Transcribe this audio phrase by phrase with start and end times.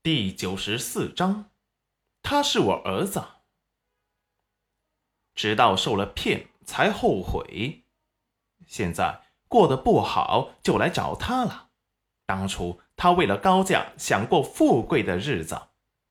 [0.00, 1.50] 第九十四章，
[2.22, 3.22] 他是我儿子。
[5.34, 7.82] 直到受了骗才后悔，
[8.64, 11.70] 现在过得不好就来找他了。
[12.26, 15.60] 当初他为了高价想过富贵的日子，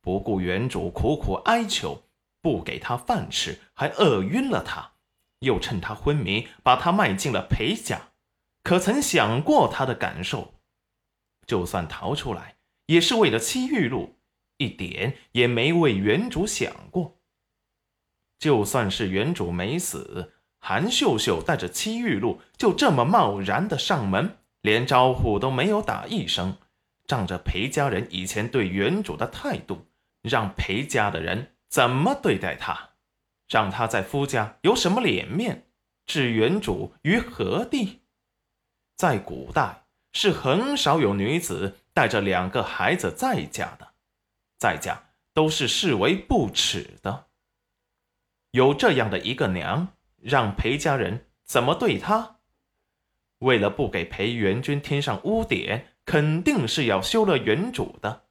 [0.02, 2.02] 不顾原主苦苦哀求，
[2.42, 4.92] 不给他饭吃，还饿晕了他，
[5.38, 8.10] 又趁他昏迷把他卖进了裴家。
[8.62, 10.52] 可曾想过他的感受？
[11.46, 12.57] 就算逃出来。
[12.88, 14.16] 也是为了戚玉露，
[14.56, 17.18] 一点也没为原主想过。
[18.38, 26.56] 就算是原主没死，韩秀秀带着戚玉露就这么贸然的上门，连招呼都没有打一声，
[27.06, 29.86] 仗着裴家人以前对原主的态度，
[30.22, 32.90] 让裴家的人怎么对待他，
[33.48, 35.66] 让他在夫家有什么脸面，
[36.06, 38.00] 置原主于何地？
[38.96, 41.76] 在古代是很少有女子。
[41.98, 43.94] 带着两个孩子再嫁的，
[44.56, 47.26] 再嫁都是视为不耻的。
[48.52, 52.36] 有这样的一个娘，让裴家人怎么对她？
[53.40, 58.26] 为了不给裴元君添上污点，肯定是要休了原主的。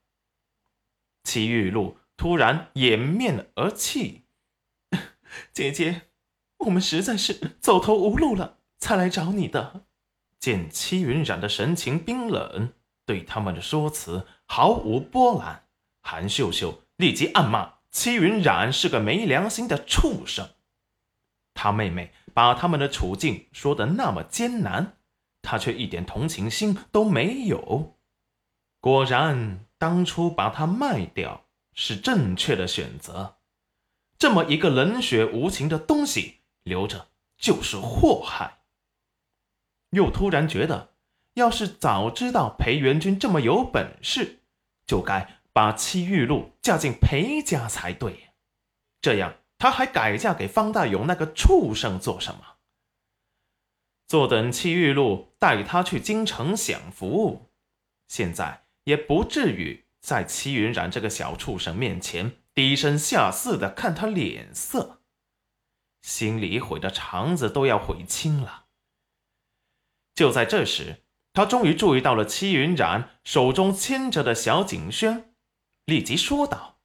[1.25, 4.27] 齐玉露突然掩面而泣
[5.51, 6.03] ：“姐姐，
[6.59, 9.87] 我们实在是走投无路了，才来找你的。”
[10.39, 12.71] 见戚云染的神情冰冷。
[13.07, 15.63] 对他们的说辞毫无波澜，
[16.01, 20.49] 韩秀秀立即暗骂戚云染是个没良心的畜生。
[21.53, 24.97] 他妹妹把他们的处境说的那么艰难，
[25.41, 27.97] 他却一点同情心都没有。
[28.81, 33.37] 果然，当初把他卖掉是正确的选择。
[34.19, 38.59] 这么一个冷血无情的东西留着就是祸害。
[39.91, 40.96] 又突然觉得。
[41.37, 44.39] 要是早知道裴元君这么有本事，
[44.87, 48.31] 就该把戚玉露嫁进裴家才对。
[48.99, 52.57] 这样，他还改嫁给方大勇那个畜生做什么？
[54.07, 57.51] 坐等戚玉露带他去京城享福，
[58.07, 65.01] 现在也不至于在戚云染这个小畜生面前低声下气的看他脸色，
[66.01, 68.65] 心里悔的肠子都要悔青了。
[70.15, 71.03] 就在这时。
[71.37, 75.35] 他终于注意到了戚云染手中牵着的小景轩，
[75.85, 76.79] 立即说道：“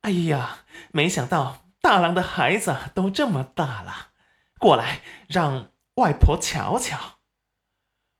[0.00, 0.60] 哎呀，
[0.92, 4.12] 没想到大郎的孩子都这么大了，
[4.58, 7.18] 过来让外婆瞧瞧。”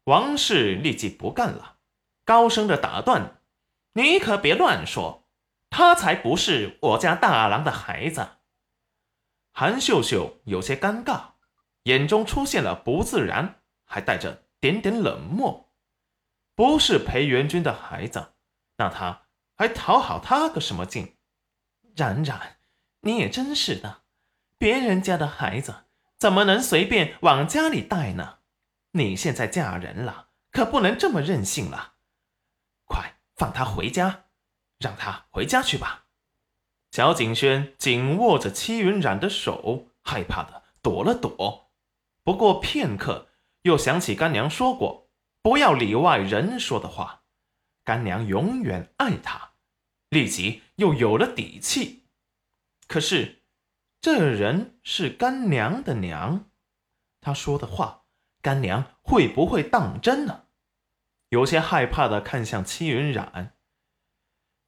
[0.05, 1.77] 王氏立即不干了，
[2.27, 3.41] 高声的打断
[3.97, 5.27] ：“你可别乱说，
[5.71, 8.29] 他才不是我家大郎的孩子。”
[9.57, 11.31] 韩秀秀有些尴尬，
[11.85, 14.43] 眼中出现了不自然，还带着。
[14.61, 15.71] 点点冷漠，
[16.55, 18.35] 不是裴元君的孩子，
[18.77, 19.23] 那他
[19.57, 21.17] 还讨好他个什么劲？
[21.97, 22.59] 冉冉，
[23.01, 24.03] 你也真是的，
[24.59, 25.85] 别人家的孩子
[26.19, 28.41] 怎么能随便往家里带呢？
[28.91, 31.95] 你现在嫁人了，可不能这么任性了。
[32.85, 34.25] 快放他回家，
[34.79, 36.05] 让他回家去吧。
[36.91, 41.71] 小景轩紧握着戚云染的手，害怕的躲了躲。
[42.23, 43.29] 不过片刻。
[43.63, 45.11] 又想起干娘说过，
[45.43, 47.23] 不要里外人说的话，
[47.85, 49.53] 干娘永远爱他，
[50.09, 52.09] 立即又有了底气。
[52.87, 53.43] 可是，
[54.01, 56.51] 这人是干娘的娘，
[57.21, 58.05] 他说的话，
[58.41, 60.47] 干娘会不会当真呢？
[61.29, 63.57] 有些害怕的看向戚云染。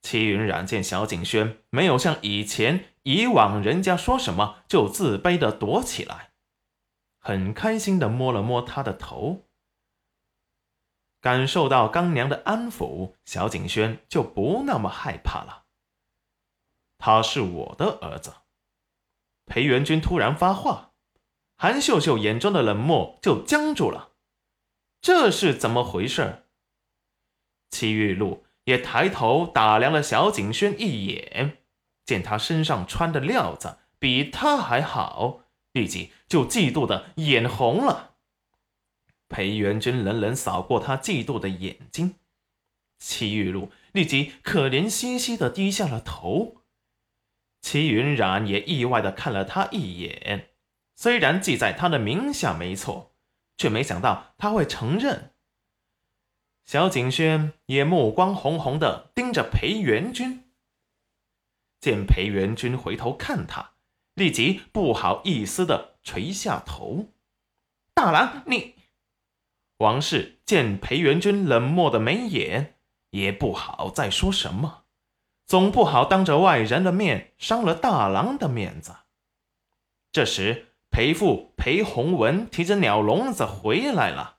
[0.03, 6.31] 戚云染见小景轩没有像以前以往人家说什么就自卑的躲起来。
[7.25, 9.47] 很开心的摸了摸他的头，
[11.21, 15.66] 感受到干娘的安抚，小景轩就不那么害怕了。
[16.99, 18.34] 他是我的儿子。
[19.47, 20.94] 裴元君突然发话，
[21.56, 24.15] 韩秀秀眼中的冷漠就僵住了。
[25.00, 26.47] 这是怎么回事？
[27.71, 31.63] 戚玉露也抬头打量了小景轩一眼，
[32.04, 35.45] 见他身上穿的料子比他还好。
[35.72, 38.16] 立即就嫉妒的眼红了。
[39.28, 42.16] 裴元君冷冷扫过他嫉妒的眼睛，
[42.98, 46.63] 齐玉露立即可怜兮兮的低下了头。
[47.63, 50.51] 齐云染也意外的看了他一眼，
[50.95, 53.15] 虽然记在他的名下没错，
[53.57, 55.33] 却没想到他会承认。
[56.65, 60.53] 小景轩也目光红红的盯着裴元君，
[61.80, 63.72] 见裴元君回头看他。
[64.14, 67.06] 立即不好意思的垂下头。
[67.94, 68.74] 大郎，你
[69.78, 72.76] 王氏见裴元君冷漠的眉眼，
[73.10, 74.84] 也不好再说什么。
[75.47, 78.97] 总不好当着外人的面伤了大郎的面子。
[80.10, 84.38] 这时，裴父裴洪文提着鸟笼子回来了，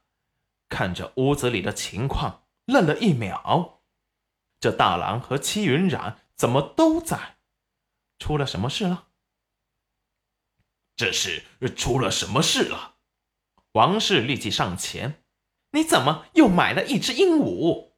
[0.69, 3.81] 看着屋子里的情况，愣了一秒。
[4.59, 7.35] 这大郎和戚云染怎么都在？
[8.17, 9.07] 出了什么事了？
[10.95, 11.43] 这是
[11.75, 12.95] 出了什么事了？
[13.73, 15.23] 王氏立即上前
[15.73, 17.93] ：“你怎么又买了一只鹦鹉？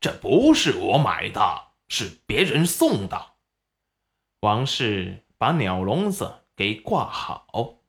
[0.00, 3.34] 这不是我买的，是别人送的。”
[4.40, 7.83] 王氏把鸟笼子给挂好。